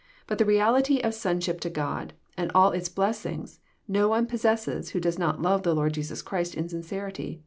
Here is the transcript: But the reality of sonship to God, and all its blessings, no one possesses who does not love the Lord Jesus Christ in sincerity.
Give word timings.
But 0.25 0.39
the 0.39 0.45
reality 0.47 0.99
of 1.01 1.13
sonship 1.13 1.59
to 1.59 1.69
God, 1.69 2.13
and 2.35 2.51
all 2.55 2.71
its 2.71 2.89
blessings, 2.89 3.59
no 3.87 4.07
one 4.07 4.25
possesses 4.25 4.89
who 4.89 4.99
does 4.99 5.19
not 5.19 5.43
love 5.43 5.61
the 5.61 5.75
Lord 5.75 5.93
Jesus 5.93 6.23
Christ 6.23 6.55
in 6.55 6.67
sincerity. 6.67 7.39